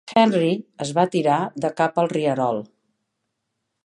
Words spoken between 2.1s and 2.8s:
rierol.